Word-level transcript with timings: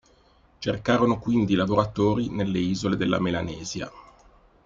Cercarono 0.59 1.19
quindi 1.19 1.53
lavoratori 1.53 2.31
nelle 2.31 2.57
isole 2.57 2.97
della 2.97 3.19
Melanesia. 3.19 3.91